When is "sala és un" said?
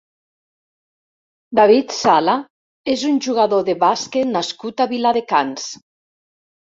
1.97-3.19